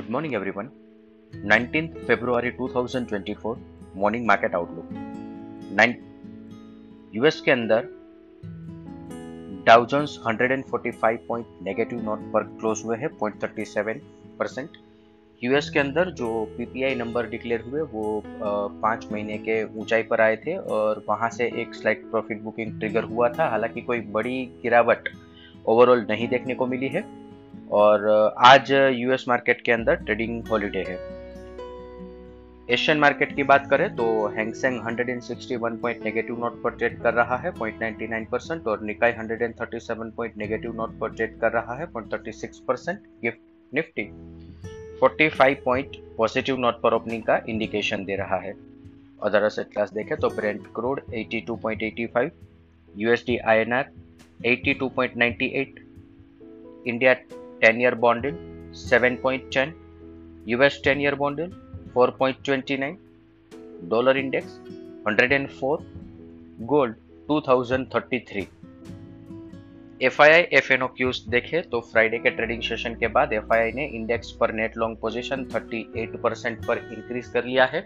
[0.00, 0.68] Good morning everyone
[1.48, 3.56] 19th फरवरी 2024
[3.96, 4.88] morning market outlook
[7.14, 7.88] US के अंदर
[9.66, 14.00] Dow Jones 145 point negative note पर close हुए हैं 0.37
[14.38, 14.70] परसेंट
[15.44, 18.22] यूएस के अंदर जो पीपीआई नंबर डिक्लेयर हुए, वो
[18.82, 23.04] पाँच महीने के ऊंचाई पर आए थे और वहाँ से एक स्लाइट प्रॉफिट बुकिंग ट्रिगर
[23.04, 25.08] हुआ था। हालाँकि कोई बड़ी गिरावट
[25.66, 27.29] ओवरऑल नहीं देखने को मिली है।
[27.70, 28.06] और
[28.38, 30.98] आज यूएस मार्केट के अंदर ट्रेडिंग हॉलीडे है।
[32.68, 37.36] एशियन मार्केट की बात करें तो Hang Seng 161 point negative note पर ट्रेड कर रहा
[37.36, 42.58] है 0.99 परसेंट और निकाई 137 पॉइंट नेगेटिव नोट पर ट्रेड कर रहा है 0.36
[42.68, 43.38] percent gift
[43.72, 44.04] Nifty
[45.00, 48.54] 45 point positive note पर ओपनिंग का इंडिकेशन दे रहा है।
[49.22, 52.30] अदर असेट क्लास देखें तो Brent crude 82.85
[52.94, 53.90] USD INR
[54.46, 55.78] 82.98
[56.86, 57.14] India
[57.64, 58.38] 10 year bond yield
[58.82, 59.72] 7.10
[60.56, 61.54] US 10 year bond yield
[61.96, 62.96] 4.29
[63.88, 64.44] dollar index
[65.04, 65.78] 104
[66.72, 66.94] gold
[67.30, 68.46] 2033
[70.02, 73.32] F I I F N O cues देखे तो Friday के ट्रेडिंग सेशन के बाद
[73.32, 77.64] एफ़ आई आई ने इंडेक्स पर net long position 38 percent पर increase कर लिया
[77.64, 77.80] है।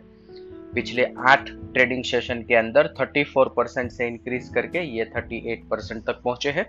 [0.75, 6.21] पिछले आठ ट्रेडिंग सेशन के अंदर 34 परसेंट से इंक्रीज करके ये 38 परसेंट तक
[6.25, 6.67] पहुँचे हैं।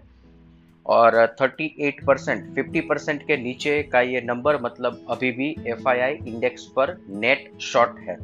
[0.86, 6.66] और 38 परसेंट फिफ्टी परसेंट के नीचे का ये नंबर मतलब अभी भी एफआईआई इंडेक्स
[6.76, 8.18] पर नेट शॉर्ट है।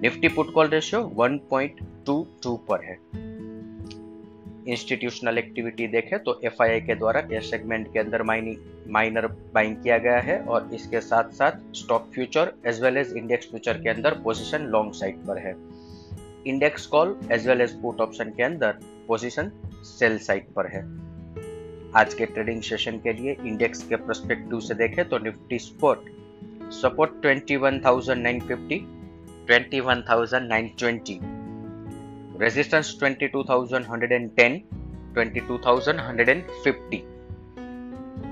[0.00, 2.98] निफ्टी पुट कॉल रेशियो 1.22 पर है।
[4.68, 10.18] इंस्टीट्यूशनल एक्टिविटी देखें तो एफआईआई के द्वारा कैश सेगमेंट के अंदर माइनर बाइंग किया गया
[10.20, 14.66] है और इसके साथ साथ stock future as well as index future के अंदर पोजीशन
[14.66, 15.54] लॉन्ग साइड पर है।
[16.46, 18.78] Index call as well as put option के अंदर
[19.08, 19.50] पोजीशन
[19.84, 21.05] सेल साइड पर है।
[21.96, 25.98] आज के ट्रेडिंग सेशन के लिए इंडेक्स के परस्पेक्टिव से देखें तो निफ्टी स्पोर्ट
[26.72, 28.78] सपोर्ट 21,950
[29.50, 31.18] 21,920
[32.40, 34.58] रेजिस्टेंस 22,110
[35.18, 37.00] 22,150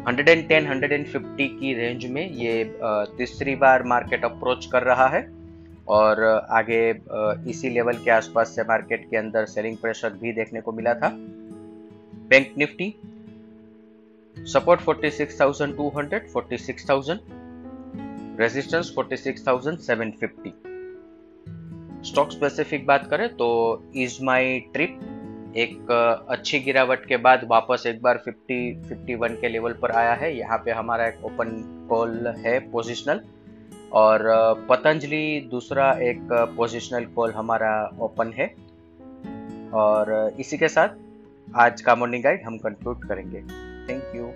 [0.09, 2.78] 110 150 की रेंज में ये
[3.19, 5.33] तीसरी बार मार्केट अप्रोच कर रहा है
[5.89, 6.83] और आगे
[7.50, 11.09] इसी लेवल के आसपास से मार्केट के अंदर सेलिंग प्रेशर भी देखने को मिला था।
[12.28, 12.94] Bank Nifty
[14.53, 17.19] support 46200 46000
[18.41, 20.53] resistance 46750
[22.05, 23.49] stock specific बात करें तो
[23.97, 24.99] इज़ माई ट्रिप,
[25.56, 25.91] एक
[26.31, 28.59] अच्छी गिरावट के बाद वापस एक बार 50
[28.91, 31.50] 51 के लेवल पर आया है। यहाँ पे हमारा एक ओपन
[31.91, 33.21] कॉल है पोजिशनल,
[33.93, 34.19] और
[34.69, 38.47] पतंजलि दूसरा एक पोजिशनल कॉल हमारा ओपन है।
[39.75, 40.88] और इसी के साथ
[41.56, 44.34] आज का मॉर्निंग गाइड हम कंक्लूड करेंगे। Thank you.